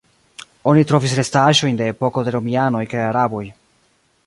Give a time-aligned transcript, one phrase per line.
[0.71, 3.45] Oni trovis restaĵojn de epoko de romianoj kaj araboj.